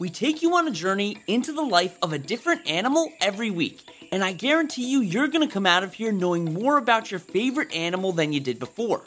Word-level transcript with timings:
we 0.00 0.08
take 0.08 0.40
you 0.40 0.56
on 0.56 0.66
a 0.66 0.70
journey 0.70 1.18
into 1.26 1.52
the 1.52 1.62
life 1.62 1.98
of 2.00 2.14
a 2.14 2.18
different 2.18 2.66
animal 2.66 3.12
every 3.20 3.50
week, 3.50 3.86
and 4.10 4.24
I 4.24 4.32
guarantee 4.32 4.90
you, 4.90 5.02
you're 5.02 5.28
going 5.28 5.46
to 5.46 5.52
come 5.52 5.66
out 5.66 5.84
of 5.84 5.92
here 5.92 6.10
knowing 6.10 6.54
more 6.54 6.78
about 6.78 7.10
your 7.10 7.20
favorite 7.20 7.72
animal 7.74 8.10
than 8.10 8.32
you 8.32 8.40
did 8.40 8.58
before. 8.58 9.04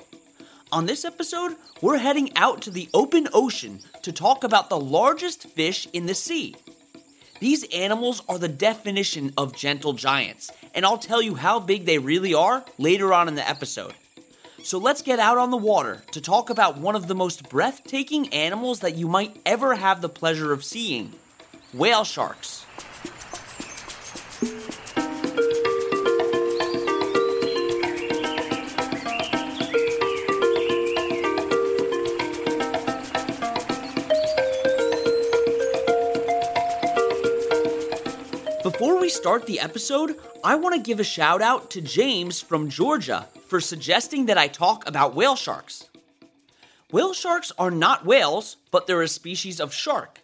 On 0.71 0.85
this 0.85 1.03
episode, 1.03 1.55
we're 1.81 1.98
heading 1.98 2.37
out 2.37 2.61
to 2.61 2.71
the 2.71 2.89
open 2.93 3.27
ocean 3.34 3.79
to 4.03 4.11
talk 4.11 4.43
about 4.43 4.70
the 4.70 4.79
largest 4.79 5.49
fish 5.49 5.87
in 5.93 6.05
the 6.05 6.13
sea. 6.13 6.55
These 7.39 7.65
animals 7.73 8.21
are 8.29 8.37
the 8.37 8.48
definition 8.48 9.34
of 9.35 9.55
gentle 9.55 9.93
giants, 9.93 10.51
and 10.75 10.85
I'll 10.85 10.99
tell 10.99 11.23
you 11.23 11.34
how 11.34 11.59
big 11.59 11.85
they 11.85 11.98
really 11.98 12.35
are 12.35 12.63
later 12.77 13.15
on 13.15 13.27
in 13.27 13.34
the 13.34 13.49
episode. 13.49 13.95
So 14.66 14.77
let's 14.77 15.02
get 15.02 15.20
out 15.20 15.38
on 15.38 15.52
the 15.52 15.58
water 15.58 16.02
to 16.13 16.22
talk 16.22 16.49
about 16.49 16.77
one 16.77 16.95
of 16.95 17.08
the 17.08 17.13
most 17.13 17.49
breathtaking 17.49 18.34
animals 18.34 18.80
that 18.80 18.95
you 18.95 19.09
might 19.09 19.35
ever 19.45 19.76
have 19.76 19.99
the 19.99 20.08
pleasure 20.08 20.54
of 20.54 20.63
seeing 20.63 21.12
whale 21.73 22.05
sharks. 22.05 22.66
Before 38.63 38.98
we 38.98 39.09
start 39.09 39.46
the 39.46 39.59
episode, 39.59 40.15
I 40.41 40.55
want 40.55 40.74
to 40.76 40.82
give 40.82 41.02
a 41.02 41.04
shout 41.04 41.41
out 41.41 41.70
to 41.71 41.82
James 41.82 42.40
from 42.40 42.70
Georgia 42.70 43.27
for 43.54 43.62
suggesting 43.62 44.26
that 44.26 44.37
I 44.40 44.48
talk 44.48 44.87
about 44.87 45.13
whale 45.13 45.35
sharks. 45.35 45.87
Whale 46.91 47.13
sharks 47.13 47.51
are 47.59 47.70
not 47.70 48.04
whales, 48.04 48.57
but 48.71 48.87
they're 48.87 49.04
a 49.04 49.07
species 49.07 49.59
of 49.59 49.71
shark. 49.71 50.23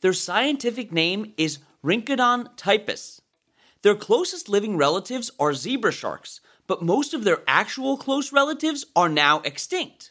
Their 0.00 0.12
scientific 0.12 0.90
name 0.90 1.34
is 1.36 1.60
Rhincodon 1.84 2.48
typus. 2.56 3.20
Their 3.82 3.94
closest 3.94 4.48
living 4.48 4.76
relatives 4.76 5.30
are 5.38 5.54
zebra 5.54 5.92
sharks, 5.92 6.40
but 6.66 6.82
most 6.82 7.14
of 7.14 7.22
their 7.22 7.42
actual 7.46 7.96
close 7.96 8.32
relatives 8.32 8.84
are 8.96 9.08
now 9.08 9.38
extinct. 9.42 10.10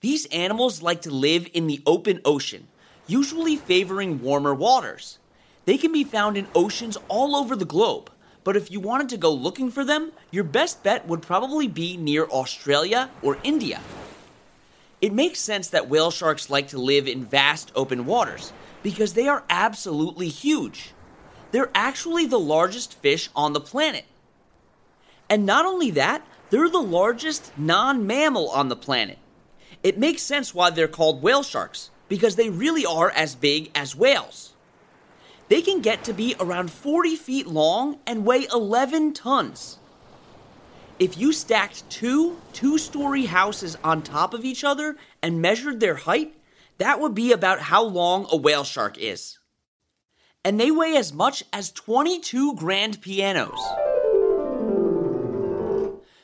These 0.00 0.26
animals 0.32 0.82
like 0.82 1.02
to 1.02 1.10
live 1.12 1.46
in 1.54 1.68
the 1.68 1.84
open 1.86 2.20
ocean, 2.24 2.66
usually 3.06 3.54
favoring 3.54 4.20
warmer 4.22 4.56
waters. 4.56 5.20
They 5.66 5.78
can 5.78 5.92
be 5.92 6.02
found 6.02 6.36
in 6.36 6.48
oceans 6.52 6.98
all 7.06 7.36
over 7.36 7.54
the 7.54 7.64
globe, 7.64 8.10
but 8.44 8.56
if 8.56 8.70
you 8.70 8.80
wanted 8.80 9.08
to 9.10 9.16
go 9.16 9.32
looking 9.32 9.70
for 9.70 9.84
them, 9.84 10.12
your 10.30 10.44
best 10.44 10.82
bet 10.82 11.06
would 11.06 11.22
probably 11.22 11.68
be 11.68 11.96
near 11.96 12.24
Australia 12.24 13.10
or 13.22 13.38
India. 13.42 13.80
It 15.00 15.12
makes 15.12 15.40
sense 15.40 15.68
that 15.68 15.88
whale 15.88 16.10
sharks 16.10 16.50
like 16.50 16.68
to 16.68 16.78
live 16.78 17.08
in 17.08 17.24
vast 17.24 17.72
open 17.74 18.06
waters 18.06 18.52
because 18.82 19.14
they 19.14 19.28
are 19.28 19.44
absolutely 19.48 20.28
huge. 20.28 20.92
They're 21.52 21.70
actually 21.74 22.26
the 22.26 22.38
largest 22.38 22.94
fish 22.94 23.30
on 23.34 23.52
the 23.52 23.60
planet. 23.60 24.04
And 25.28 25.46
not 25.46 25.66
only 25.66 25.90
that, 25.92 26.26
they're 26.50 26.68
the 26.68 26.78
largest 26.78 27.52
non 27.56 28.06
mammal 28.06 28.48
on 28.50 28.68
the 28.68 28.76
planet. 28.76 29.18
It 29.82 29.98
makes 29.98 30.22
sense 30.22 30.54
why 30.54 30.70
they're 30.70 30.88
called 30.88 31.22
whale 31.22 31.42
sharks 31.42 31.90
because 32.08 32.36
they 32.36 32.50
really 32.50 32.84
are 32.84 33.10
as 33.10 33.34
big 33.34 33.70
as 33.74 33.96
whales. 33.96 34.52
They 35.50 35.62
can 35.62 35.80
get 35.80 36.04
to 36.04 36.12
be 36.12 36.36
around 36.38 36.70
40 36.70 37.16
feet 37.16 37.48
long 37.48 37.98
and 38.06 38.24
weigh 38.24 38.46
11 38.54 39.14
tons. 39.14 39.78
If 41.00 41.18
you 41.18 41.32
stacked 41.32 41.90
two 41.90 42.38
two 42.52 42.78
story 42.78 43.26
houses 43.26 43.76
on 43.82 44.02
top 44.02 44.32
of 44.32 44.44
each 44.44 44.62
other 44.62 44.96
and 45.20 45.42
measured 45.42 45.80
their 45.80 45.96
height, 45.96 46.36
that 46.78 47.00
would 47.00 47.16
be 47.16 47.32
about 47.32 47.62
how 47.62 47.82
long 47.82 48.28
a 48.30 48.36
whale 48.36 48.62
shark 48.62 48.96
is. 48.96 49.40
And 50.44 50.60
they 50.60 50.70
weigh 50.70 50.96
as 50.96 51.12
much 51.12 51.42
as 51.52 51.72
22 51.72 52.54
grand 52.54 53.02
pianos. 53.02 53.58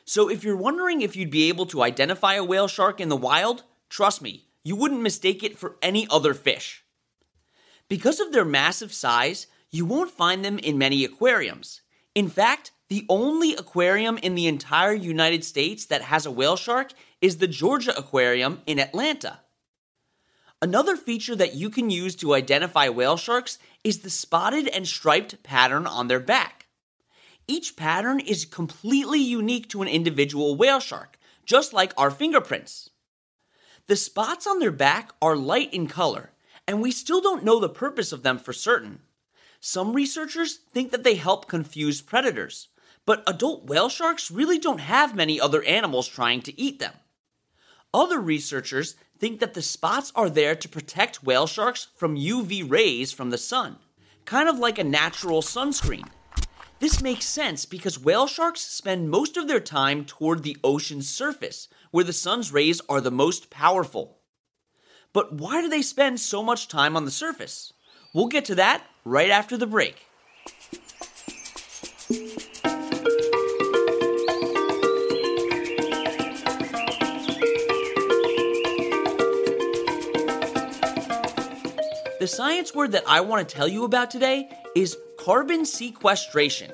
So 0.04 0.30
if 0.30 0.44
you're 0.44 0.56
wondering 0.56 1.00
if 1.00 1.16
you'd 1.16 1.30
be 1.30 1.48
able 1.48 1.66
to 1.66 1.82
identify 1.82 2.34
a 2.34 2.44
whale 2.44 2.68
shark 2.68 3.00
in 3.00 3.08
the 3.08 3.16
wild, 3.16 3.64
trust 3.88 4.22
me, 4.22 4.46
you 4.62 4.76
wouldn't 4.76 5.02
mistake 5.02 5.42
it 5.42 5.58
for 5.58 5.74
any 5.82 6.06
other 6.10 6.32
fish. 6.32 6.85
Because 7.88 8.18
of 8.18 8.32
their 8.32 8.44
massive 8.44 8.92
size, 8.92 9.46
you 9.70 9.84
won't 9.84 10.10
find 10.10 10.44
them 10.44 10.58
in 10.58 10.78
many 10.78 11.04
aquariums. 11.04 11.82
In 12.14 12.28
fact, 12.28 12.72
the 12.88 13.06
only 13.08 13.54
aquarium 13.54 14.18
in 14.18 14.34
the 14.34 14.46
entire 14.46 14.92
United 14.92 15.44
States 15.44 15.86
that 15.86 16.02
has 16.02 16.26
a 16.26 16.30
whale 16.30 16.56
shark 16.56 16.92
is 17.20 17.36
the 17.36 17.46
Georgia 17.46 17.96
Aquarium 17.96 18.62
in 18.66 18.78
Atlanta. 18.78 19.40
Another 20.62 20.96
feature 20.96 21.36
that 21.36 21.54
you 21.54 21.68
can 21.68 21.90
use 21.90 22.16
to 22.16 22.34
identify 22.34 22.88
whale 22.88 23.16
sharks 23.16 23.58
is 23.84 23.98
the 23.98 24.10
spotted 24.10 24.68
and 24.68 24.86
striped 24.86 25.42
pattern 25.42 25.86
on 25.86 26.08
their 26.08 26.20
back. 26.20 26.66
Each 27.46 27.76
pattern 27.76 28.18
is 28.18 28.44
completely 28.44 29.20
unique 29.20 29.68
to 29.68 29.82
an 29.82 29.88
individual 29.88 30.56
whale 30.56 30.80
shark, 30.80 31.18
just 31.44 31.72
like 31.72 31.92
our 31.96 32.10
fingerprints. 32.10 32.90
The 33.86 33.96
spots 33.96 34.46
on 34.46 34.58
their 34.58 34.72
back 34.72 35.12
are 35.22 35.36
light 35.36 35.72
in 35.72 35.86
color 35.86 36.30
and 36.66 36.80
we 36.80 36.90
still 36.90 37.20
don't 37.20 37.44
know 37.44 37.60
the 37.60 37.68
purpose 37.68 38.12
of 38.12 38.22
them 38.22 38.38
for 38.38 38.52
certain. 38.52 39.00
Some 39.60 39.92
researchers 39.92 40.56
think 40.72 40.90
that 40.90 41.04
they 41.04 41.14
help 41.14 41.48
confuse 41.48 42.00
predators, 42.00 42.68
but 43.04 43.22
adult 43.26 43.66
whale 43.66 43.88
sharks 43.88 44.30
really 44.30 44.58
don't 44.58 44.80
have 44.80 45.14
many 45.14 45.40
other 45.40 45.62
animals 45.64 46.08
trying 46.08 46.42
to 46.42 46.60
eat 46.60 46.78
them. 46.78 46.92
Other 47.94 48.20
researchers 48.20 48.96
think 49.18 49.40
that 49.40 49.54
the 49.54 49.62
spots 49.62 50.12
are 50.14 50.28
there 50.28 50.54
to 50.54 50.68
protect 50.68 51.22
whale 51.22 51.46
sharks 51.46 51.88
from 51.96 52.16
UV 52.16 52.68
rays 52.68 53.12
from 53.12 53.30
the 53.30 53.38
sun, 53.38 53.76
kind 54.24 54.48
of 54.48 54.58
like 54.58 54.78
a 54.78 54.84
natural 54.84 55.40
sunscreen. 55.40 56.08
This 56.78 57.00
makes 57.00 57.24
sense 57.24 57.64
because 57.64 57.98
whale 57.98 58.26
sharks 58.26 58.60
spend 58.60 59.08
most 59.08 59.38
of 59.38 59.48
their 59.48 59.60
time 59.60 60.04
toward 60.04 60.42
the 60.42 60.58
ocean's 60.62 61.08
surface, 61.08 61.68
where 61.90 62.04
the 62.04 62.12
sun's 62.12 62.52
rays 62.52 62.82
are 62.88 63.00
the 63.00 63.10
most 63.10 63.48
powerful. 63.48 64.18
But 65.16 65.32
why 65.32 65.62
do 65.62 65.68
they 65.70 65.80
spend 65.80 66.20
so 66.20 66.42
much 66.42 66.68
time 66.68 66.94
on 66.94 67.06
the 67.06 67.10
surface? 67.10 67.72
We'll 68.12 68.26
get 68.26 68.44
to 68.44 68.56
that 68.56 68.84
right 69.02 69.30
after 69.30 69.56
the 69.56 69.66
break. 69.66 70.04
The 82.20 82.26
science 82.26 82.74
word 82.74 82.92
that 82.92 83.04
I 83.08 83.22
want 83.22 83.48
to 83.48 83.54
tell 83.54 83.66
you 83.66 83.84
about 83.84 84.10
today 84.10 84.50
is 84.74 84.98
carbon 85.18 85.64
sequestration. 85.64 86.70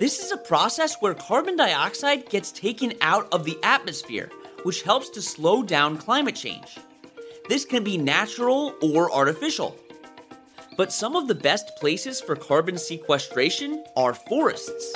This 0.00 0.18
is 0.18 0.32
a 0.32 0.36
process 0.36 0.96
where 0.98 1.14
carbon 1.14 1.56
dioxide 1.56 2.28
gets 2.28 2.50
taken 2.50 2.94
out 3.00 3.32
of 3.32 3.44
the 3.44 3.56
atmosphere, 3.62 4.32
which 4.64 4.82
helps 4.82 5.10
to 5.10 5.22
slow 5.22 5.62
down 5.62 5.96
climate 5.96 6.34
change. 6.34 6.76
This 7.48 7.64
can 7.64 7.84
be 7.84 7.96
natural 7.96 8.74
or 8.82 9.12
artificial. 9.12 9.76
But 10.76 10.92
some 10.92 11.14
of 11.14 11.28
the 11.28 11.34
best 11.34 11.76
places 11.76 12.20
for 12.20 12.34
carbon 12.34 12.76
sequestration 12.76 13.84
are 13.96 14.14
forests. 14.14 14.92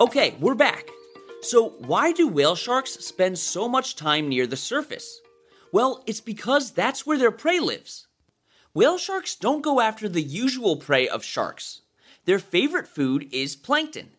Okay, 0.00 0.34
we're 0.40 0.54
back. 0.54 0.88
So, 1.42 1.74
why 1.80 2.12
do 2.12 2.26
whale 2.26 2.56
sharks 2.56 2.92
spend 2.92 3.38
so 3.38 3.68
much 3.68 3.94
time 3.94 4.28
near 4.30 4.46
the 4.46 4.56
surface? 4.56 5.20
Well, 5.70 6.02
it's 6.06 6.20
because 6.22 6.70
that's 6.70 7.04
where 7.04 7.18
their 7.18 7.30
prey 7.30 7.60
lives. 7.60 8.06
Whale 8.72 8.96
sharks 8.96 9.36
don't 9.36 9.62
go 9.62 9.80
after 9.80 10.08
the 10.08 10.22
usual 10.22 10.76
prey 10.76 11.06
of 11.06 11.22
sharks 11.22 11.82
their 12.24 12.38
favorite 12.38 12.88
food 12.88 13.28
is 13.32 13.56
plankton. 13.56 14.10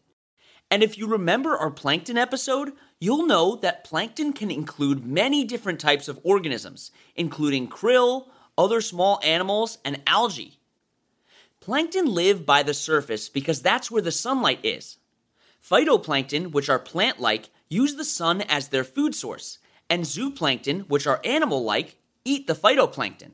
And 0.72 0.84
if 0.84 0.98
you 0.98 1.08
remember 1.08 1.56
our 1.56 1.72
plankton 1.72 2.18
episode, 2.18 2.74
you'll 3.00 3.26
know 3.26 3.56
that 3.58 3.84
plankton 3.84 4.34
can 4.34 4.50
include 4.50 5.06
many 5.06 5.44
different 5.44 5.80
types 5.80 6.08
of 6.08 6.20
organisms, 6.24 6.92
including 7.16 7.68
krill, 7.68 8.28
other 8.58 8.82
small 8.82 9.20
animals, 9.24 9.78
and 9.86 10.02
algae. 10.08 10.60
Plankton 11.60 12.06
live 12.06 12.46
by 12.46 12.64
the 12.64 12.74
surface 12.74 13.30
because 13.30 13.62
that's 13.62 13.90
where 13.90 14.02
the 14.02 14.12
sunlight 14.12 14.60
is. 14.64 14.98
Phytoplankton, 15.64 16.52
which 16.52 16.70
are 16.70 16.80
plant 16.80 17.20
like, 17.20 17.50
use 17.70 17.96
the 17.96 18.06
sun 18.06 18.42
as 18.42 18.70
their 18.70 18.84
food 18.84 19.16
source, 19.16 19.58
and 19.90 20.04
zooplankton, 20.04 20.88
which 20.88 21.08
are 21.08 21.22
animal 21.24 21.64
like, 21.64 21.98
eat 22.24 22.48
the 22.48 22.54
phytoplankton. 22.54 23.32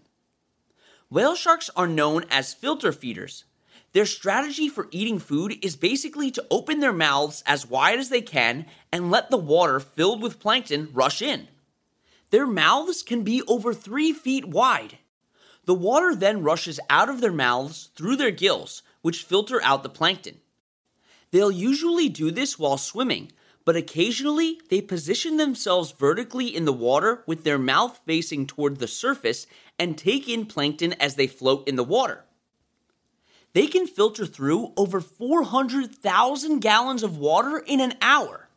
Whale 1.10 1.36
sharks 1.36 1.70
are 1.76 1.88
known 1.88 2.24
as 2.30 2.54
filter 2.54 2.94
feeders. 2.94 3.44
Their 3.94 4.06
strategy 4.06 4.70
for 4.70 4.88
eating 4.92 5.20
food 5.20 5.58
is 5.62 5.76
basically 5.76 6.32
to 6.32 6.46
open 6.50 6.80
their 6.80 6.94
mouths 6.94 7.44
as 7.46 7.68
wide 7.68 8.00
as 8.00 8.10
they 8.10 8.22
can 8.22 8.66
and 8.92 9.12
let 9.12 9.30
the 9.30 9.38
water 9.38 9.80
filled 9.82 10.22
with 10.22 10.40
plankton 10.40 10.90
rush 10.94 11.22
in. 11.22 11.50
Their 12.30 12.48
mouths 12.48 13.04
can 13.04 13.24
be 13.24 13.42
over 13.48 13.74
three 13.74 14.14
feet 14.14 14.46
wide. 14.46 14.98
The 15.66 15.74
water 15.74 16.16
then 16.16 16.42
rushes 16.42 16.80
out 16.90 17.10
of 17.10 17.20
their 17.20 17.34
mouths 17.34 17.90
through 17.96 18.16
their 18.16 18.32
gills, 18.32 18.82
which 19.02 19.24
filter 19.24 19.62
out 19.62 19.84
the 19.84 19.90
plankton. 19.90 20.38
They'll 21.32 21.52
usually 21.52 22.08
do 22.08 22.32
this 22.32 22.58
while 22.58 22.78
swimming, 22.78 23.32
but 23.66 23.76
occasionally 23.76 24.60
they 24.70 24.82
position 24.82 25.36
themselves 25.36 25.92
vertically 25.92 26.48
in 26.48 26.64
the 26.64 26.74
water 26.74 27.24
with 27.28 27.44
their 27.44 27.60
mouth 27.60 28.00
facing 28.06 28.48
toward 28.48 28.80
the 28.80 28.88
surface 28.88 29.48
and 29.78 29.98
take 29.98 30.30
in 30.30 30.46
plankton 30.46 30.94
as 30.94 31.16
they 31.16 31.28
float 31.28 31.68
in 31.68 31.76
the 31.76 31.84
water. 31.84 32.24
They 33.54 33.68
can 33.68 33.86
filter 33.86 34.26
through 34.26 34.74
over 34.78 35.02
400,000 35.02 36.60
gallons 36.60 37.04
of 37.04 37.18
water 37.18 37.58
in 37.58 37.82
an 37.82 37.94
hour. 38.02 38.48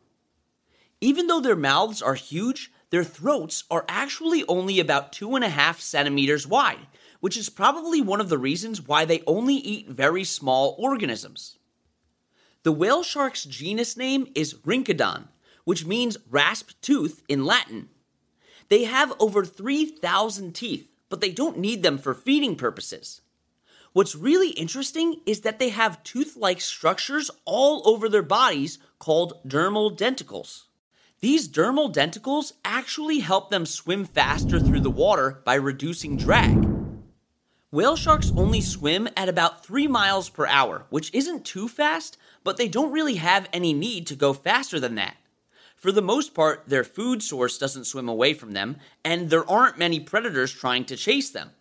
Even 1.01 1.27
though 1.27 1.41
their 1.41 1.55
mouths 1.55 2.01
are 2.01 2.15
huge, 2.15 2.71
their 2.91 3.03
throats 3.03 3.65
are 3.69 3.85
actually 3.89 4.45
only 4.47 4.79
about 4.79 5.11
two 5.11 5.35
and 5.35 5.43
a 5.43 5.49
half 5.49 5.81
centimeters 5.81 6.47
wide, 6.47 6.87
which 7.19 7.35
is 7.35 7.49
probably 7.49 8.01
one 8.01 8.21
of 8.21 8.29
the 8.29 8.37
reasons 8.37 8.87
why 8.87 9.03
they 9.03 9.21
only 9.27 9.55
eat 9.55 9.89
very 9.89 10.23
small 10.23 10.75
organisms. 10.79 11.57
The 12.63 12.71
whale 12.71 13.03
shark's 13.03 13.43
genus 13.43 13.97
name 13.97 14.27
is 14.33 14.53
Rhincodon, 14.53 15.27
which 15.65 15.85
means 15.85 16.17
rasp 16.29 16.71
tooth 16.81 17.21
in 17.27 17.45
Latin. 17.45 17.89
They 18.69 18.85
have 18.85 19.13
over 19.19 19.43
3,000 19.43 20.53
teeth, 20.55 20.89
but 21.09 21.21
they 21.21 21.31
don't 21.31 21.59
need 21.59 21.83
them 21.83 21.97
for 21.97 22.13
feeding 22.13 22.55
purposes. 22.55 23.21
What's 23.95 24.13
really 24.13 24.49
interesting 24.49 25.21
is 25.25 25.39
that 25.41 25.57
they 25.57 25.69
have 25.69 26.03
tooth 26.03 26.35
like 26.35 26.59
structures 26.59 27.31
all 27.45 27.81
over 27.87 28.09
their 28.09 28.21
bodies 28.21 28.77
called 28.99 29.41
dermal 29.47 29.97
denticles. 29.97 30.63
These 31.21 31.47
dermal 31.47 31.93
denticles 31.93 32.51
actually 32.65 33.19
help 33.19 33.49
them 33.49 33.65
swim 33.65 34.03
faster 34.03 34.59
through 34.59 34.81
the 34.81 34.89
water 34.89 35.41
by 35.45 35.53
reducing 35.53 36.17
drag. 36.17 36.67
Whale 37.71 37.95
sharks 37.95 38.33
only 38.35 38.59
swim 38.59 39.07
at 39.15 39.29
about 39.29 39.65
3 39.65 39.87
miles 39.87 40.27
per 40.27 40.45
hour, 40.45 40.87
which 40.89 41.13
isn't 41.13 41.45
too 41.45 41.69
fast, 41.69 42.17
but 42.43 42.57
they 42.57 42.67
don't 42.67 42.91
really 42.91 43.15
have 43.15 43.47
any 43.53 43.71
need 43.71 44.07
to 44.07 44.15
go 44.17 44.33
faster 44.33 44.77
than 44.77 44.95
that. 44.95 45.15
For 45.77 45.93
the 45.93 46.01
most 46.01 46.33
part, 46.33 46.65
their 46.67 46.83
food 46.83 47.23
source 47.23 47.57
doesn't 47.57 47.85
swim 47.85 48.09
away 48.09 48.33
from 48.33 48.51
them, 48.51 48.75
and 49.05 49.29
there 49.29 49.49
aren't 49.49 49.79
many 49.79 50.01
predators 50.01 50.51
trying 50.51 50.83
to 50.83 50.97
chase 50.97 51.29
them. 51.29 51.51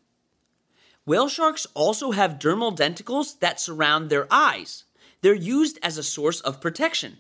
Whale 1.07 1.29
sharks 1.29 1.67
also 1.75 2.13
have 2.13 2.39
dermal 2.39 2.75
denticles 2.77 3.39
that 3.41 3.61
surround 3.61 4.09
their 4.09 4.27
eyes. 4.31 4.85
They're 5.21 5.35
used 5.35 5.79
as 5.83 5.99
a 5.99 6.03
source 6.03 6.41
of 6.41 6.61
protection. 6.61 7.19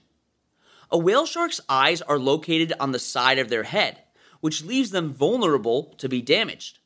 A 0.90 0.98
whale 0.98 1.26
shark's 1.26 1.60
eyes 1.68 2.00
are 2.02 2.18
located 2.18 2.72
on 2.80 2.92
the 2.92 2.98
side 2.98 3.38
of 3.38 3.48
their 3.48 3.64
head, 3.64 4.00
which 4.40 4.64
leaves 4.64 4.90
them 4.90 5.12
vulnerable 5.12 5.94
to 5.98 6.08
be 6.08 6.22
damaged. 6.22 6.78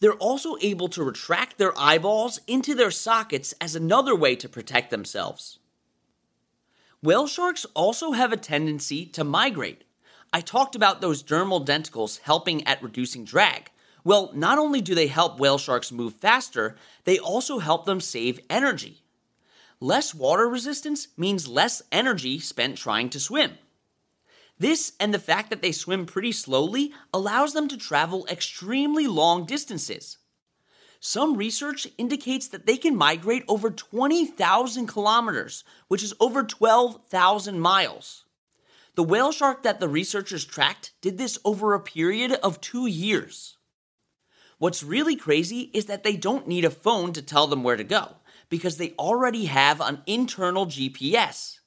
They're 0.00 0.12
also 0.14 0.56
able 0.60 0.88
to 0.88 1.04
retract 1.04 1.58
their 1.58 1.78
eyeballs 1.78 2.40
into 2.46 2.74
their 2.74 2.90
sockets 2.90 3.54
as 3.60 3.76
another 3.76 4.16
way 4.16 4.34
to 4.36 4.48
protect 4.48 4.90
themselves. 4.90 5.58
Whale 7.02 7.26
sharks 7.26 7.66
also 7.74 8.12
have 8.12 8.32
a 8.32 8.36
tendency 8.36 9.06
to 9.06 9.24
migrate. 9.24 9.84
I 10.32 10.40
talked 10.40 10.74
about 10.74 11.00
those 11.00 11.22
dermal 11.22 11.64
denticles 11.64 12.20
helping 12.20 12.66
at 12.66 12.82
reducing 12.82 13.24
drag. 13.24 13.70
Well, 14.04 14.30
not 14.34 14.58
only 14.58 14.80
do 14.80 14.94
they 14.94 15.08
help 15.08 15.38
whale 15.38 15.58
sharks 15.58 15.92
move 15.92 16.14
faster, 16.14 16.76
they 17.04 17.18
also 17.18 17.58
help 17.58 17.84
them 17.84 18.00
save 18.00 18.40
energy. 18.48 19.02
Less 19.80 20.14
water 20.14 20.48
resistance 20.48 21.08
means 21.16 21.48
less 21.48 21.82
energy 21.90 22.38
spent 22.38 22.76
trying 22.76 23.10
to 23.10 23.20
swim. 23.20 23.58
This 24.58 24.92
and 25.00 25.14
the 25.14 25.18
fact 25.18 25.48
that 25.48 25.62
they 25.62 25.72
swim 25.72 26.04
pretty 26.04 26.32
slowly 26.32 26.92
allows 27.14 27.54
them 27.54 27.66
to 27.68 27.78
travel 27.78 28.26
extremely 28.30 29.06
long 29.06 29.46
distances. 29.46 30.18
Some 31.00 31.38
research 31.38 31.88
indicates 31.96 32.46
that 32.48 32.66
they 32.66 32.76
can 32.76 32.94
migrate 32.94 33.44
over 33.48 33.70
20,000 33.70 34.86
kilometers, 34.86 35.64
which 35.88 36.02
is 36.02 36.12
over 36.20 36.42
12,000 36.42 37.58
miles. 37.58 38.26
The 38.96 39.02
whale 39.02 39.32
shark 39.32 39.62
that 39.62 39.80
the 39.80 39.88
researchers 39.88 40.44
tracked 40.44 40.92
did 41.00 41.16
this 41.16 41.38
over 41.42 41.72
a 41.72 41.80
period 41.80 42.32
of 42.32 42.60
two 42.60 42.86
years. 42.86 43.56
What's 44.60 44.82
really 44.82 45.16
crazy 45.16 45.70
is 45.72 45.86
that 45.86 46.04
they 46.04 46.16
don't 46.18 46.46
need 46.46 46.66
a 46.66 46.70
phone 46.70 47.14
to 47.14 47.22
tell 47.22 47.46
them 47.46 47.62
where 47.62 47.78
to 47.78 47.82
go, 47.82 48.16
because 48.50 48.76
they 48.76 48.92
already 48.98 49.46
have 49.46 49.80
an 49.80 50.02
internal 50.06 50.66
GPS. 50.66 51.60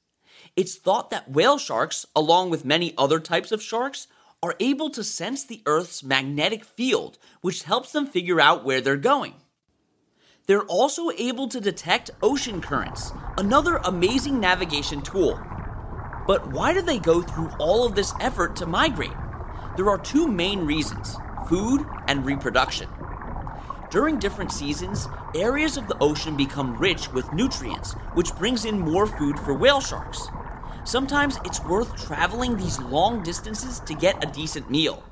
It's 0.55 0.75
thought 0.75 1.09
that 1.09 1.31
whale 1.31 1.57
sharks, 1.57 2.05
along 2.15 2.51
with 2.51 2.65
many 2.65 2.93
other 2.95 3.19
types 3.19 3.51
of 3.51 3.63
sharks, 3.63 4.05
are 4.43 4.53
able 4.59 4.91
to 4.91 5.03
sense 5.03 5.43
the 5.43 5.63
Earth's 5.65 6.03
magnetic 6.03 6.63
field, 6.63 7.17
which 7.41 7.63
helps 7.63 7.91
them 7.93 8.05
figure 8.05 8.39
out 8.39 8.63
where 8.63 8.79
they're 8.79 8.95
going. 8.95 9.33
They're 10.45 10.61
also 10.61 11.09
able 11.17 11.47
to 11.47 11.59
detect 11.59 12.11
ocean 12.21 12.61
currents, 12.61 13.11
another 13.39 13.77
amazing 13.77 14.39
navigation 14.39 15.01
tool. 15.01 15.41
But 16.27 16.51
why 16.51 16.75
do 16.75 16.83
they 16.83 16.99
go 16.99 17.23
through 17.23 17.49
all 17.57 17.87
of 17.87 17.95
this 17.95 18.13
effort 18.19 18.55
to 18.57 18.67
migrate? 18.67 19.17
There 19.77 19.89
are 19.89 19.97
two 19.97 20.27
main 20.27 20.67
reasons 20.67 21.17
food 21.49 21.87
and 22.07 22.25
reproduction. 22.25 22.89
During 23.89 24.17
different 24.17 24.51
seasons, 24.51 25.07
areas 25.35 25.77
of 25.77 25.87
the 25.87 25.97
ocean 25.99 26.35
become 26.35 26.77
rich 26.77 27.11
with 27.13 27.31
nutrients, 27.31 27.93
which 28.15 28.35
brings 28.35 28.65
in 28.65 28.79
more 28.79 29.05
food 29.05 29.37
for 29.39 29.53
whale 29.53 29.81
sharks. 29.81 30.27
Sometimes 30.83 31.37
it's 31.45 31.63
worth 31.63 31.95
traveling 32.07 32.57
these 32.57 32.79
long 32.79 33.21
distances 33.23 33.79
to 33.81 33.93
get 33.93 34.23
a 34.23 34.31
decent 34.31 34.69
meal. 34.69 35.03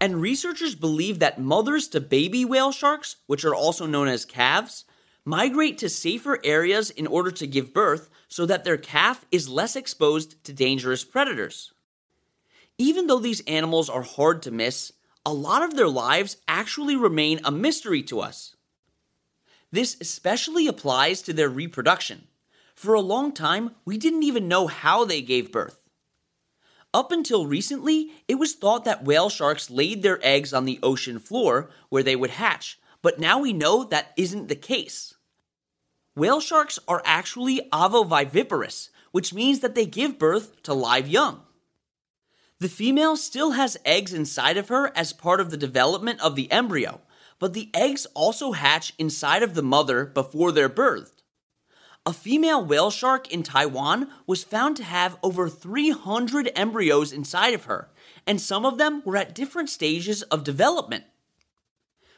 And 0.00 0.22
researchers 0.22 0.74
believe 0.74 1.18
that 1.18 1.40
mothers 1.40 1.88
to 1.88 2.00
baby 2.00 2.44
whale 2.44 2.72
sharks, 2.72 3.16
which 3.26 3.44
are 3.44 3.54
also 3.54 3.86
known 3.86 4.08
as 4.08 4.24
calves, 4.24 4.84
migrate 5.24 5.76
to 5.78 5.88
safer 5.88 6.38
areas 6.42 6.90
in 6.90 7.06
order 7.06 7.30
to 7.30 7.46
give 7.46 7.74
birth 7.74 8.08
so 8.28 8.46
that 8.46 8.64
their 8.64 8.78
calf 8.78 9.26
is 9.30 9.48
less 9.48 9.76
exposed 9.76 10.42
to 10.44 10.52
dangerous 10.52 11.04
predators. 11.04 11.72
Even 12.78 13.06
though 13.06 13.18
these 13.18 13.42
animals 13.42 13.90
are 13.90 14.02
hard 14.02 14.40
to 14.42 14.50
miss, 14.50 14.92
a 15.26 15.32
lot 15.32 15.62
of 15.62 15.76
their 15.76 15.88
lives 15.88 16.38
actually 16.48 16.96
remain 16.96 17.40
a 17.44 17.50
mystery 17.50 18.02
to 18.04 18.20
us. 18.20 18.56
This 19.70 19.96
especially 20.00 20.66
applies 20.66 21.22
to 21.22 21.32
their 21.32 21.48
reproduction. 21.48 22.26
For 22.74 22.94
a 22.94 23.00
long 23.00 23.32
time, 23.32 23.72
we 23.84 23.98
didn't 23.98 24.22
even 24.22 24.48
know 24.48 24.66
how 24.66 25.04
they 25.04 25.20
gave 25.20 25.52
birth. 25.52 25.78
Up 26.92 27.12
until 27.12 27.46
recently, 27.46 28.10
it 28.26 28.36
was 28.36 28.54
thought 28.54 28.84
that 28.84 29.04
whale 29.04 29.28
sharks 29.28 29.70
laid 29.70 30.02
their 30.02 30.18
eggs 30.22 30.52
on 30.52 30.64
the 30.64 30.80
ocean 30.82 31.18
floor 31.18 31.70
where 31.88 32.02
they 32.02 32.16
would 32.16 32.30
hatch, 32.30 32.80
but 33.02 33.20
now 33.20 33.38
we 33.38 33.52
know 33.52 33.84
that 33.84 34.12
isn't 34.16 34.48
the 34.48 34.56
case. 34.56 35.14
Whale 36.16 36.40
sharks 36.40 36.78
are 36.88 37.02
actually 37.04 37.68
ovoviviparous, 37.72 38.88
which 39.12 39.32
means 39.32 39.60
that 39.60 39.74
they 39.74 39.86
give 39.86 40.18
birth 40.18 40.60
to 40.64 40.74
live 40.74 41.06
young. 41.06 41.42
The 42.60 42.68
female 42.68 43.16
still 43.16 43.52
has 43.52 43.78
eggs 43.86 44.12
inside 44.12 44.58
of 44.58 44.68
her 44.68 44.92
as 44.94 45.14
part 45.14 45.40
of 45.40 45.50
the 45.50 45.56
development 45.56 46.20
of 46.20 46.36
the 46.36 46.52
embryo, 46.52 47.00
but 47.38 47.54
the 47.54 47.70
eggs 47.72 48.06
also 48.12 48.52
hatch 48.52 48.92
inside 48.98 49.42
of 49.42 49.54
the 49.54 49.62
mother 49.62 50.04
before 50.04 50.52
they're 50.52 50.68
birthed. 50.68 51.22
A 52.04 52.12
female 52.12 52.62
whale 52.62 52.90
shark 52.90 53.32
in 53.32 53.42
Taiwan 53.42 54.10
was 54.26 54.44
found 54.44 54.76
to 54.76 54.84
have 54.84 55.16
over 55.22 55.48
300 55.48 56.52
embryos 56.54 57.12
inside 57.12 57.54
of 57.54 57.64
her, 57.64 57.88
and 58.26 58.38
some 58.38 58.66
of 58.66 58.76
them 58.76 59.02
were 59.06 59.16
at 59.16 59.34
different 59.34 59.70
stages 59.70 60.20
of 60.24 60.44
development. 60.44 61.04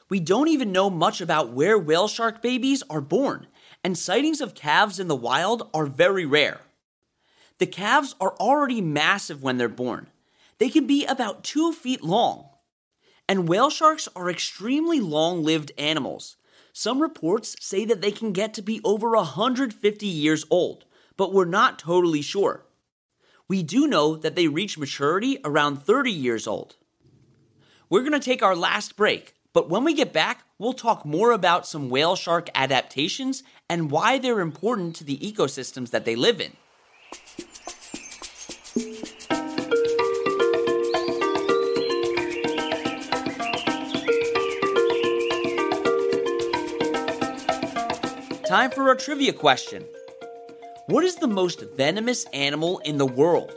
We 0.09 0.19
don't 0.19 0.49
even 0.49 0.73
know 0.73 0.91
much 0.91 1.21
about 1.21 1.53
where 1.53 1.79
whale 1.79 2.09
shark 2.09 2.43
babies 2.43 2.83
are 2.91 3.01
born, 3.01 3.47
and 3.85 3.97
sightings 3.97 4.41
of 4.41 4.57
calves 4.57 4.99
in 4.99 5.07
the 5.07 5.15
wild 5.15 5.71
are 5.73 5.87
very 5.87 6.27
rare. 6.27 6.63
The 7.59 7.67
calves 7.67 8.17
are 8.21 8.35
already 8.41 8.81
massive 8.81 9.41
when 9.41 9.57
they're 9.57 9.69
born. 9.69 10.09
They 10.63 10.71
can 10.71 10.87
be 10.87 11.05
about 11.05 11.43
two 11.43 11.73
feet 11.73 12.05
long. 12.05 12.49
And 13.29 13.49
whale 13.49 13.69
sharks 13.69 14.09
are 14.15 14.31
extremely 14.31 15.01
long 15.01 15.43
lived 15.43 15.73
animals. 15.77 16.37
Some 16.73 17.03
reports 17.03 17.57
say 17.59 17.85
that 17.85 18.01
they 18.01 18.13
can 18.13 18.31
get 18.31 18.55
to 18.55 18.63
be 18.63 18.81
over 18.85 19.11
150 19.11 20.07
years 20.07 20.45
old, 20.51 20.85
but 21.17 21.33
we're 21.33 21.47
not 21.47 21.81
totally 21.81 22.23
sure. 22.23 22.65
We 23.49 23.65
do 23.65 23.89
know 23.89 24.15
that 24.15 24.37
they 24.37 24.47
reach 24.47 24.79
maturity 24.79 25.41
around 25.45 25.83
30 25.83 26.13
years 26.13 26.47
old. 26.47 26.77
We're 27.91 28.03
going 28.03 28.13
to 28.13 28.21
take 28.21 28.45
our 28.45 28.55
last 28.55 28.95
break, 28.95 29.35
but 29.53 29.69
when 29.69 29.83
we 29.83 29.95
get 29.95 30.13
back, 30.13 30.45
we'll 30.61 30.75
talk 30.75 31.05
more 31.05 31.33
about 31.33 31.67
some 31.67 31.91
whale 31.91 32.15
shark 32.15 32.49
adaptations 32.55 33.43
and 33.69 33.91
why 33.91 34.17
they're 34.17 34.39
important 34.39 34.95
to 34.95 35.03
the 35.03 35.19
ecosystems 35.19 35.91
that 35.91 36.05
they 36.05 36.15
live 36.15 36.41
in. 36.41 36.53
Time 48.53 48.71
for 48.71 48.87
our 48.87 48.95
trivia 48.95 49.33
question. 49.33 49.83
What 50.85 51.05
is 51.05 51.17
the 51.17 51.27
most 51.27 51.63
venomous 51.75 52.27
animal 52.35 52.81
in 52.81 52.99
the 52.99 53.07
world? 53.07 53.51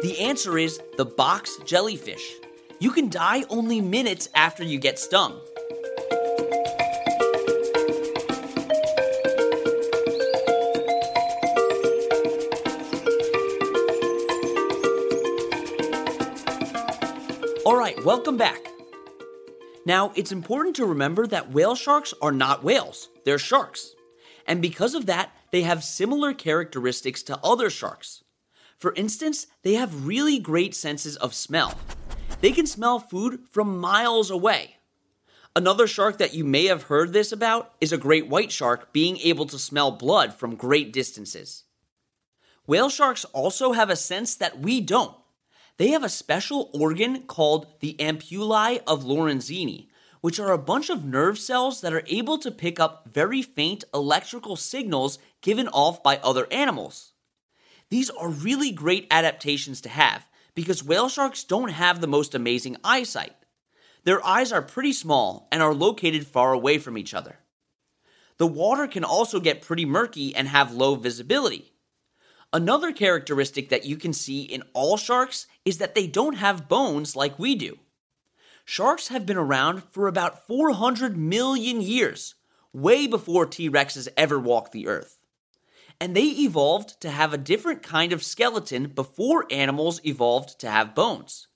The 0.00 0.16
answer 0.20 0.56
is 0.56 0.80
the 0.96 1.04
box 1.04 1.58
jellyfish. 1.66 2.32
You 2.78 2.90
can 2.92 3.10
die 3.10 3.44
only 3.50 3.82
minutes 3.82 4.30
after 4.34 4.64
you 4.64 4.78
get 4.78 4.98
stung. 4.98 5.38
All 17.66 17.76
right, 17.76 18.00
welcome 18.04 18.36
back. 18.36 18.68
Now, 19.84 20.12
it's 20.14 20.30
important 20.30 20.76
to 20.76 20.86
remember 20.86 21.26
that 21.26 21.50
whale 21.50 21.74
sharks 21.74 22.14
are 22.22 22.30
not 22.30 22.62
whales, 22.62 23.08
they're 23.24 23.40
sharks. 23.40 23.92
And 24.46 24.62
because 24.62 24.94
of 24.94 25.06
that, 25.06 25.32
they 25.50 25.62
have 25.62 25.82
similar 25.82 26.32
characteristics 26.32 27.24
to 27.24 27.40
other 27.42 27.68
sharks. 27.68 28.22
For 28.78 28.94
instance, 28.94 29.48
they 29.64 29.74
have 29.74 30.06
really 30.06 30.38
great 30.38 30.76
senses 30.76 31.16
of 31.16 31.34
smell. 31.34 31.74
They 32.40 32.52
can 32.52 32.68
smell 32.68 33.00
food 33.00 33.40
from 33.50 33.80
miles 33.80 34.30
away. 34.30 34.76
Another 35.56 35.88
shark 35.88 36.18
that 36.18 36.34
you 36.34 36.44
may 36.44 36.66
have 36.66 36.84
heard 36.84 37.12
this 37.12 37.32
about 37.32 37.74
is 37.80 37.92
a 37.92 37.98
great 37.98 38.28
white 38.28 38.52
shark 38.52 38.92
being 38.92 39.16
able 39.24 39.46
to 39.46 39.58
smell 39.58 39.90
blood 39.90 40.32
from 40.32 40.54
great 40.54 40.92
distances. 40.92 41.64
Whale 42.64 42.90
sharks 42.90 43.24
also 43.24 43.72
have 43.72 43.90
a 43.90 43.96
sense 43.96 44.36
that 44.36 44.60
we 44.60 44.80
don't. 44.80 45.16
They 45.78 45.88
have 45.88 46.04
a 46.04 46.08
special 46.08 46.70
organ 46.72 47.24
called 47.24 47.66
the 47.80 47.96
ampullae 47.98 48.80
of 48.86 49.04
Lorenzini, 49.04 49.88
which 50.22 50.40
are 50.40 50.52
a 50.52 50.58
bunch 50.58 50.88
of 50.88 51.04
nerve 51.04 51.38
cells 51.38 51.82
that 51.82 51.92
are 51.92 52.02
able 52.06 52.38
to 52.38 52.50
pick 52.50 52.80
up 52.80 53.08
very 53.12 53.42
faint 53.42 53.84
electrical 53.92 54.56
signals 54.56 55.18
given 55.42 55.68
off 55.68 56.02
by 56.02 56.16
other 56.18 56.46
animals. 56.50 57.12
These 57.90 58.08
are 58.10 58.28
really 58.28 58.72
great 58.72 59.06
adaptations 59.10 59.82
to 59.82 59.88
have 59.90 60.26
because 60.54 60.82
whale 60.82 61.10
sharks 61.10 61.44
don't 61.44 61.68
have 61.68 62.00
the 62.00 62.08
most 62.08 62.34
amazing 62.34 62.78
eyesight. 62.82 63.36
Their 64.04 64.24
eyes 64.24 64.52
are 64.52 64.62
pretty 64.62 64.92
small 64.92 65.46
and 65.52 65.62
are 65.62 65.74
located 65.74 66.26
far 66.26 66.52
away 66.54 66.78
from 66.78 66.96
each 66.96 67.12
other. 67.12 67.38
The 68.38 68.46
water 68.46 68.86
can 68.86 69.04
also 69.04 69.40
get 69.40 69.62
pretty 69.62 69.84
murky 69.84 70.34
and 70.34 70.48
have 70.48 70.72
low 70.72 70.94
visibility. 70.94 71.72
Another 72.56 72.90
characteristic 72.90 73.68
that 73.68 73.84
you 73.84 73.96
can 73.96 74.14
see 74.14 74.40
in 74.40 74.62
all 74.72 74.96
sharks 74.96 75.46
is 75.66 75.76
that 75.76 75.94
they 75.94 76.06
don't 76.06 76.36
have 76.36 76.68
bones 76.68 77.14
like 77.14 77.38
we 77.38 77.54
do. 77.54 77.78
Sharks 78.64 79.08
have 79.08 79.26
been 79.26 79.36
around 79.36 79.84
for 79.92 80.08
about 80.08 80.46
400 80.46 81.18
million 81.18 81.82
years, 81.82 82.34
way 82.72 83.06
before 83.06 83.44
T 83.44 83.68
Rexes 83.68 84.08
ever 84.16 84.38
walked 84.40 84.72
the 84.72 84.86
earth 84.86 85.18
and 86.00 86.14
they 86.14 86.24
evolved 86.24 87.00
to 87.00 87.10
have 87.10 87.32
a 87.32 87.38
different 87.38 87.82
kind 87.82 88.12
of 88.12 88.22
skeleton 88.22 88.88
before 88.88 89.46
animals 89.50 90.00
evolved 90.04 90.58
to 90.60 90.70
have 90.70 90.94
bones. 90.94 91.48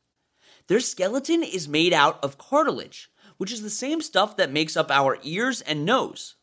Their 0.66 0.80
skeleton 0.80 1.42
is 1.42 1.69
made 1.69 1.92
out 1.92 2.23
of 2.23 2.38
cartilage, 2.38 3.11
which 3.37 3.52
is 3.52 3.62
the 3.62 3.71
same 3.71 4.00
stuff 4.00 4.37
that 4.37 4.52
makes 4.52 4.76
up 4.76 4.90
our 4.90 5.19
ears 5.23 5.61
and 5.62 5.85
nose. 5.85 6.37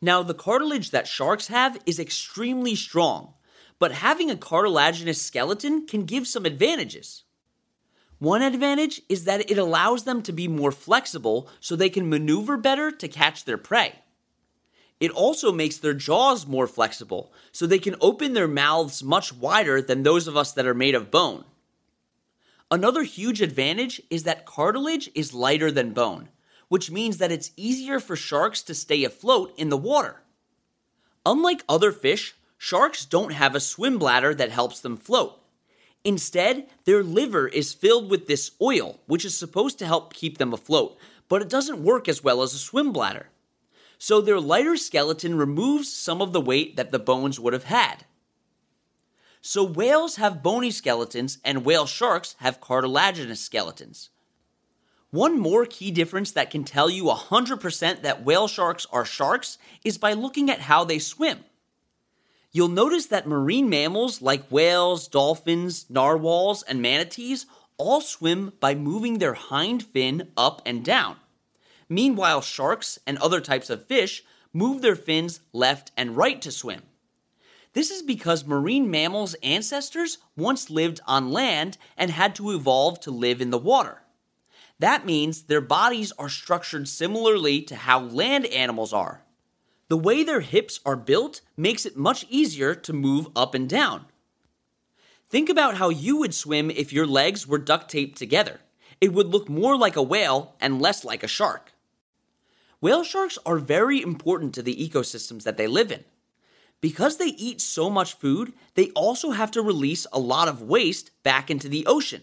Now, 0.00 0.22
the 0.22 0.34
cartilage 0.34 0.90
that 0.90 1.08
sharks 1.08 1.48
have 1.48 1.76
is 1.84 1.98
extremely 1.98 2.74
strong, 2.74 3.34
but 3.78 3.92
having 3.92 4.30
a 4.30 4.36
cartilaginous 4.36 5.20
skeleton 5.20 5.86
can 5.86 6.04
give 6.04 6.26
some 6.26 6.44
advantages. 6.44 7.24
One 8.18 8.42
advantage 8.42 9.00
is 9.08 9.24
that 9.24 9.48
it 9.50 9.58
allows 9.58 10.04
them 10.04 10.22
to 10.22 10.32
be 10.32 10.48
more 10.48 10.72
flexible 10.72 11.48
so 11.60 11.76
they 11.76 11.88
can 11.88 12.08
maneuver 12.08 12.56
better 12.56 12.90
to 12.90 13.08
catch 13.08 13.44
their 13.44 13.58
prey. 13.58 13.94
It 14.98 15.12
also 15.12 15.52
makes 15.52 15.76
their 15.76 15.94
jaws 15.94 16.44
more 16.44 16.66
flexible, 16.66 17.32
so 17.52 17.66
they 17.66 17.78
can 17.78 17.94
open 18.00 18.32
their 18.32 18.48
mouths 18.48 19.04
much 19.04 19.32
wider 19.32 19.80
than 19.80 20.02
those 20.02 20.26
of 20.26 20.36
us 20.36 20.50
that 20.52 20.66
are 20.66 20.74
made 20.74 20.96
of 20.96 21.10
bone. 21.10 21.44
Another 22.70 23.04
huge 23.04 23.40
advantage 23.40 24.02
is 24.10 24.24
that 24.24 24.44
cartilage 24.44 25.08
is 25.14 25.32
lighter 25.32 25.70
than 25.70 25.92
bone, 25.92 26.30
which 26.66 26.90
means 26.90 27.18
that 27.18 27.30
it's 27.30 27.52
easier 27.56 28.00
for 28.00 28.16
sharks 28.16 28.60
to 28.62 28.74
stay 28.74 29.04
afloat 29.04 29.54
in 29.56 29.68
the 29.68 29.76
water. 29.76 30.22
Unlike 31.24 31.62
other 31.68 31.92
fish, 31.92 32.34
sharks 32.58 33.06
don't 33.06 33.32
have 33.32 33.54
a 33.54 33.60
swim 33.60 33.98
bladder 33.98 34.34
that 34.34 34.50
helps 34.50 34.80
them 34.80 34.98
float. 34.98 35.40
Instead, 36.04 36.68
their 36.84 37.02
liver 37.02 37.48
is 37.48 37.72
filled 37.72 38.10
with 38.10 38.26
this 38.26 38.50
oil, 38.60 39.00
which 39.06 39.24
is 39.24 39.36
supposed 39.36 39.78
to 39.78 39.86
help 39.86 40.12
keep 40.12 40.36
them 40.36 40.52
afloat, 40.52 40.98
but 41.28 41.40
it 41.40 41.48
doesn't 41.48 41.82
work 41.82 42.08
as 42.08 42.22
well 42.22 42.42
as 42.42 42.52
a 42.52 42.58
swim 42.58 42.92
bladder 42.92 43.28
so 43.98 44.20
their 44.20 44.40
lighter 44.40 44.76
skeleton 44.76 45.36
removes 45.36 45.92
some 45.92 46.22
of 46.22 46.32
the 46.32 46.40
weight 46.40 46.76
that 46.76 46.92
the 46.92 46.98
bones 46.98 47.38
would 47.38 47.52
have 47.52 47.64
had. 47.64 48.04
So 49.40 49.64
whales 49.64 50.16
have 50.16 50.42
bony 50.42 50.70
skeletons 50.70 51.38
and 51.44 51.64
whale 51.64 51.86
sharks 51.86 52.36
have 52.38 52.60
cartilaginous 52.60 53.40
skeletons. 53.40 54.10
One 55.10 55.38
more 55.38 55.64
key 55.64 55.90
difference 55.90 56.32
that 56.32 56.50
can 56.50 56.64
tell 56.64 56.90
you 56.90 57.04
100% 57.04 58.02
that 58.02 58.24
whale 58.24 58.46
sharks 58.46 58.86
are 58.92 59.04
sharks 59.04 59.58
is 59.84 59.98
by 59.98 60.12
looking 60.12 60.50
at 60.50 60.60
how 60.60 60.84
they 60.84 60.98
swim. 60.98 61.44
You'll 62.50 62.68
notice 62.68 63.06
that 63.06 63.28
marine 63.28 63.68
mammals 63.68 64.22
like 64.22 64.50
whales, 64.50 65.06
dolphins, 65.06 65.86
narwhals, 65.90 66.62
and 66.62 66.80
manatees 66.80 67.46
all 67.76 68.00
swim 68.00 68.52
by 68.58 68.74
moving 68.74 69.18
their 69.18 69.34
hind 69.34 69.82
fin 69.82 70.30
up 70.36 70.62
and 70.64 70.84
down. 70.84 71.16
Meanwhile, 71.88 72.40
sharks 72.42 72.98
and 73.06 73.18
other 73.18 73.40
types 73.40 73.70
of 73.70 73.86
fish 73.86 74.24
move 74.52 74.82
their 74.82 74.96
fins 74.96 75.40
left 75.52 75.92
and 75.96 76.16
right 76.16 76.40
to 76.42 76.50
swim. 76.50 76.82
This 77.74 77.90
is 77.90 78.02
because 78.02 78.46
marine 78.46 78.90
mammals' 78.90 79.34
ancestors 79.42 80.18
once 80.36 80.70
lived 80.70 81.00
on 81.06 81.30
land 81.30 81.76
and 81.96 82.10
had 82.10 82.34
to 82.36 82.50
evolve 82.50 82.98
to 83.00 83.10
live 83.10 83.40
in 83.40 83.50
the 83.50 83.58
water. 83.58 84.02
That 84.78 85.04
means 85.04 85.42
their 85.42 85.60
bodies 85.60 86.12
are 86.18 86.28
structured 86.28 86.88
similarly 86.88 87.62
to 87.62 87.76
how 87.76 88.00
land 88.00 88.46
animals 88.46 88.92
are. 88.92 89.22
The 89.88 89.96
way 89.96 90.22
their 90.22 90.40
hips 90.40 90.80
are 90.84 90.96
built 90.96 91.40
makes 91.56 91.86
it 91.86 91.96
much 91.96 92.26
easier 92.28 92.74
to 92.74 92.92
move 92.92 93.28
up 93.34 93.54
and 93.54 93.66
down. 93.66 94.04
Think 95.26 95.48
about 95.48 95.76
how 95.76 95.88
you 95.88 96.18
would 96.18 96.34
swim 96.34 96.70
if 96.70 96.92
your 96.92 97.06
legs 97.06 97.46
were 97.46 97.58
duct 97.58 97.90
taped 97.90 98.18
together. 98.18 98.60
It 99.00 99.14
would 99.14 99.28
look 99.28 99.48
more 99.48 99.76
like 99.78 99.96
a 99.96 100.02
whale 100.02 100.56
and 100.60 100.80
less 100.80 101.04
like 101.04 101.22
a 101.22 101.28
shark. 101.28 101.72
Whale 102.80 103.02
sharks 103.02 103.38
are 103.46 103.58
very 103.58 104.02
important 104.02 104.54
to 104.54 104.62
the 104.62 104.76
ecosystems 104.76 105.44
that 105.44 105.56
they 105.56 105.66
live 105.66 105.90
in. 105.90 106.04
Because 106.80 107.16
they 107.16 107.26
eat 107.26 107.60
so 107.60 107.88
much 107.90 108.14
food, 108.14 108.52
they 108.74 108.90
also 108.90 109.30
have 109.30 109.50
to 109.52 109.62
release 109.62 110.06
a 110.12 110.18
lot 110.18 110.48
of 110.48 110.62
waste 110.62 111.10
back 111.22 111.50
into 111.50 111.68
the 111.68 111.86
ocean. 111.86 112.22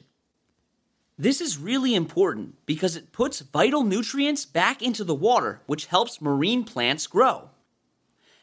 This 1.18 1.42
is 1.42 1.58
really 1.58 1.96
important 1.96 2.56
because 2.66 2.96
it 2.96 3.12
puts 3.12 3.40
vital 3.40 3.84
nutrients 3.84 4.46
back 4.46 4.82
into 4.82 5.04
the 5.04 5.16
water, 5.16 5.62
which 5.66 5.88
helps 5.88 6.22
marine 6.22 6.64
plants 6.64 7.08
grow. 7.08 7.50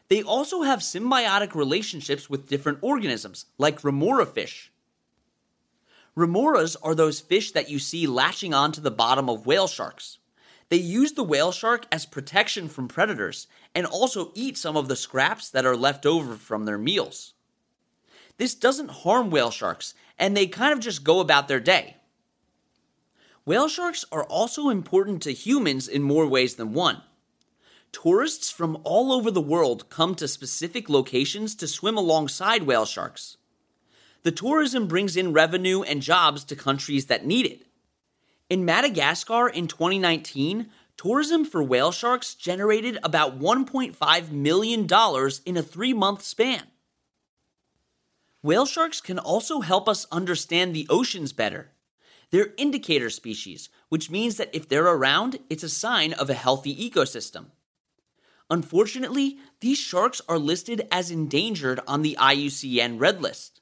They 0.09 0.21
also 0.21 0.61
have 0.61 0.79
symbiotic 0.79 1.55
relationships 1.55 2.29
with 2.29 2.49
different 2.49 2.79
organisms, 2.81 3.45
like 3.57 3.83
remora 3.83 4.25
fish. 4.25 4.71
Remoras 6.15 6.75
are 6.83 6.93
those 6.93 7.19
fish 7.19 7.51
that 7.51 7.69
you 7.69 7.79
see 7.79 8.05
latching 8.05 8.53
onto 8.53 8.81
the 8.81 8.91
bottom 8.91 9.29
of 9.29 9.45
whale 9.45 9.67
sharks. 9.67 10.19
They 10.69 10.77
use 10.77 11.13
the 11.13 11.23
whale 11.23 11.51
shark 11.51 11.85
as 11.91 12.05
protection 12.05 12.69
from 12.69 12.87
predators 12.87 13.47
and 13.73 13.85
also 13.85 14.31
eat 14.35 14.57
some 14.57 14.77
of 14.77 14.87
the 14.87 14.95
scraps 14.95 15.49
that 15.49 15.65
are 15.65 15.77
left 15.77 16.05
over 16.05 16.35
from 16.35 16.65
their 16.65 16.77
meals. 16.77 17.33
This 18.37 18.55
doesn't 18.55 18.91
harm 18.91 19.29
whale 19.29 19.51
sharks, 19.51 19.93
and 20.17 20.35
they 20.35 20.47
kind 20.47 20.73
of 20.73 20.79
just 20.79 21.03
go 21.03 21.19
about 21.19 21.47
their 21.47 21.59
day. 21.59 21.97
Whale 23.45 23.67
sharks 23.67 24.05
are 24.11 24.23
also 24.23 24.69
important 24.69 25.21
to 25.23 25.33
humans 25.33 25.87
in 25.87 26.01
more 26.01 26.25
ways 26.25 26.55
than 26.55 26.73
one. 26.73 27.01
Tourists 27.93 28.49
from 28.49 28.79
all 28.83 29.13
over 29.13 29.31
the 29.31 29.39
world 29.39 29.87
come 29.89 30.15
to 30.15 30.27
specific 30.27 30.89
locations 30.89 31.55
to 31.55 31.67
swim 31.67 31.95
alongside 31.95 32.63
whale 32.63 32.85
sharks. 32.85 33.37
The 34.23 34.31
tourism 34.31 34.87
brings 34.87 35.15
in 35.15 35.31
revenue 35.31 35.83
and 35.83 36.01
jobs 36.01 36.43
to 36.45 36.55
countries 36.55 37.05
that 37.05 37.25
need 37.25 37.45
it. 37.45 37.67
In 38.49 38.65
Madagascar 38.65 39.47
in 39.47 39.67
2019, 39.67 40.69
tourism 40.97 41.45
for 41.45 41.61
whale 41.61 41.91
sharks 41.91 42.33
generated 42.33 42.97
about 43.03 43.39
$1.5 43.39 44.31
million 44.31 44.87
in 45.45 45.57
a 45.57 45.63
three 45.63 45.93
month 45.93 46.23
span. 46.23 46.63
Whale 48.41 48.65
sharks 48.65 48.99
can 49.01 49.19
also 49.19 49.61
help 49.61 49.87
us 49.87 50.07
understand 50.11 50.75
the 50.75 50.87
oceans 50.89 51.31
better. 51.31 51.69
They're 52.31 52.53
indicator 52.57 53.09
species, 53.09 53.69
which 53.89 54.09
means 54.09 54.37
that 54.37 54.53
if 54.53 54.67
they're 54.67 54.83
around, 54.87 55.37
it's 55.49 55.63
a 55.63 55.69
sign 55.69 56.13
of 56.13 56.29
a 56.29 56.33
healthy 56.33 56.75
ecosystem. 56.89 57.45
Unfortunately, 58.49 59.37
these 59.61 59.77
sharks 59.77 60.21
are 60.27 60.37
listed 60.37 60.87
as 60.91 61.09
endangered 61.09 61.79
on 61.87 62.01
the 62.01 62.17
IUCN 62.19 62.99
Red 62.99 63.21
List. 63.21 63.61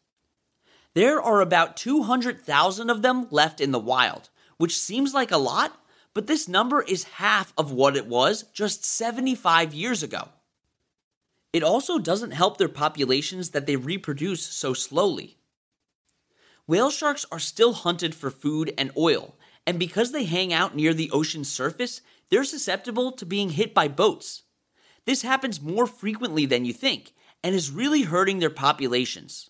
There 0.93 1.21
are 1.21 1.39
about 1.39 1.77
200,000 1.77 2.89
of 2.89 3.01
them 3.01 3.27
left 3.31 3.61
in 3.61 3.71
the 3.71 3.79
wild, 3.79 4.29
which 4.57 4.77
seems 4.77 5.13
like 5.13 5.31
a 5.31 5.37
lot, 5.37 5.79
but 6.13 6.27
this 6.27 6.47
number 6.47 6.81
is 6.81 7.03
half 7.03 7.53
of 7.57 7.71
what 7.71 7.95
it 7.95 8.07
was 8.07 8.43
just 8.53 8.83
75 8.83 9.73
years 9.73 10.03
ago. 10.03 10.29
It 11.53 11.63
also 11.63 11.97
doesn't 11.97 12.31
help 12.31 12.57
their 12.57 12.69
populations 12.69 13.51
that 13.51 13.65
they 13.65 13.75
reproduce 13.75 14.45
so 14.45 14.73
slowly. 14.73 15.37
Whale 16.67 16.89
sharks 16.89 17.25
are 17.31 17.39
still 17.39 17.73
hunted 17.73 18.15
for 18.15 18.29
food 18.29 18.73
and 18.77 18.91
oil, 18.97 19.35
and 19.65 19.79
because 19.79 20.11
they 20.11 20.25
hang 20.25 20.53
out 20.53 20.75
near 20.75 20.93
the 20.93 21.11
ocean's 21.11 21.51
surface, 21.51 22.01
they're 22.29 22.43
susceptible 22.43 23.11
to 23.13 23.25
being 23.25 23.51
hit 23.51 23.73
by 23.73 23.87
boats. 23.87 24.43
This 25.05 25.21
happens 25.21 25.61
more 25.61 25.87
frequently 25.87 26.45
than 26.45 26.65
you 26.65 26.73
think 26.73 27.13
and 27.43 27.55
is 27.55 27.71
really 27.71 28.03
hurting 28.03 28.39
their 28.39 28.49
populations. 28.49 29.49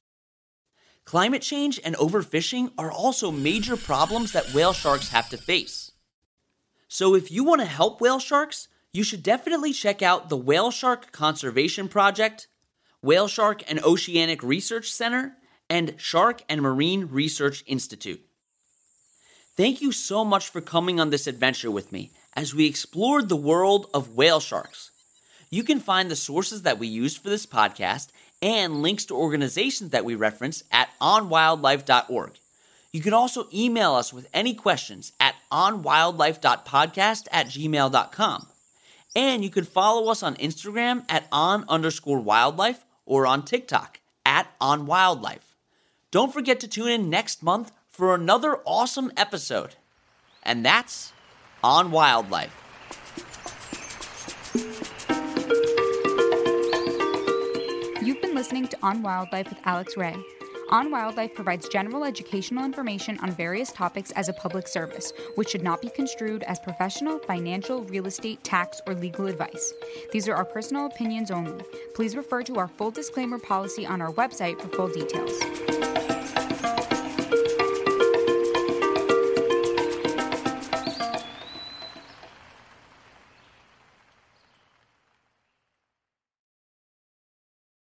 Climate 1.05 1.41
change 1.41 1.79
and 1.84 1.96
overfishing 1.96 2.72
are 2.77 2.91
also 2.91 3.31
major 3.31 3.75
problems 3.75 4.31
that 4.31 4.53
whale 4.53 4.74
sharks 4.74 5.10
have 5.10 5.29
to 5.29 5.38
face. 5.38 5.91
So, 6.88 7.15
if 7.15 7.31
you 7.31 7.43
want 7.43 7.62
to 7.62 7.67
help 7.67 8.01
whale 8.01 8.20
sharks, 8.20 8.67
you 8.93 9.03
should 9.03 9.24
definitely 9.24 9.72
check 9.72 10.01
out 10.01 10.29
the 10.29 10.38
Whale 10.38 10.72
Shark 10.72 11.12
Conservation 11.13 11.88
Project, 11.88 12.48
Whale 13.01 13.29
Shark 13.29 13.63
and 13.70 13.81
Oceanic 13.84 14.43
Research 14.43 14.91
Center, 14.91 15.38
and 15.70 15.96
Shark 15.98 16.43
and 16.50 16.62
Marine 16.62 17.08
Research 17.08 17.63
Institute. 17.65 18.22
Thank 19.55 19.81
you 19.81 19.91
so 19.91 20.25
much 20.25 20.50
for 20.50 20.60
coming 20.60 21.00
on 21.00 21.10
this 21.10 21.27
adventure 21.27 21.72
with 21.72 21.91
me 21.91 22.12
as 22.34 22.53
we 22.53 22.65
explored 22.65 23.29
the 23.29 23.36
world 23.38 23.89
of 23.93 24.15
whale 24.15 24.41
sharks. 24.41 24.91
You 25.51 25.63
can 25.63 25.81
find 25.81 26.10
the 26.10 26.15
sources 26.15 26.62
that 26.62 26.79
we 26.79 26.88
used 26.88 27.22
for 27.22 27.29
this 27.29 27.46
podcast 27.46 28.08
and 28.41 28.81
links 28.81 29.03
to 29.05 29.15
organizations 29.15 29.89
that 29.89 30.05
we 30.05 30.15
reference 30.15 30.63
at 30.72 30.89
onwildlife.org. 31.01 32.31
You 32.93 33.01
can 33.01 33.13
also 33.13 33.48
email 33.53 33.93
us 33.93 34.13
with 34.13 34.29
any 34.34 34.53
questions 34.53 35.12
at 35.20 35.36
onwildlife.podcast 35.51 37.27
at 37.31 37.48
gmail.com. 37.48 38.48
And 39.13 39.43
you 39.43 39.50
can 39.50 39.65
follow 39.65 40.10
us 40.10 40.24
on 40.24 40.36
Instagram 40.36 41.03
at 41.10 41.27
on 41.34 41.65
underscore 41.67 42.22
wildlife 42.22 42.86
or 43.05 43.27
on 43.27 43.43
TikTok 43.43 44.00
at 44.25 44.48
on 44.62 44.86
wildlife. 44.86 45.55
Don't 46.12 46.34
forget 46.34 46.62
to 46.62 46.67
tune 46.67 46.88
in 46.88 47.10
next 47.10 47.43
month 47.43 47.74
for 47.89 48.15
another 48.15 48.60
awesome 48.65 49.12
episode. 49.17 49.75
And 50.43 50.65
that's 50.65 51.12
on 51.62 51.91
wildlife. 51.91 52.61
You've 58.12 58.22
been 58.22 58.36
listening 58.36 58.68
to 58.68 58.77
On 58.84 59.01
Wildlife 59.01 59.50
with 59.50 59.60
Alex 59.63 59.96
Ray. 59.96 60.18
On 60.70 60.91
Wildlife 60.91 61.34
provides 61.34 61.70
general 61.70 62.03
educational 62.03 62.65
information 62.65 63.18
on 63.20 63.32
various 63.32 63.72
topics 63.72 64.12
as 64.18 64.27
a 64.27 64.34
public 64.34 64.68
service, 64.68 65.13
which 65.36 65.51
should 65.51 65.63
not 65.63 65.82
be 65.82 65.88
construed 65.88 66.44
as 66.44 66.60
professional, 66.60 67.20
financial, 67.20 67.86
real 67.86 68.08
estate, 68.08 68.44
tax, 68.44 68.82
or 68.86 68.96
legal 68.96 69.27
advice. 69.27 69.74
These 70.12 70.27
are 70.27 70.36
our 70.36 70.44
personal 70.44 70.88
opinions 70.88 71.32
only. 71.32 71.63
Please 71.96 72.18
refer 72.18 72.44
to 72.44 72.60
our 72.60 72.68
full 72.68 72.91
disclaimer 72.91 73.39
policy 73.39 73.86
on 73.86 74.01
our 74.01 74.12
website 74.12 74.60
for 74.60 74.68
full 74.68 74.89
details. 74.89 75.90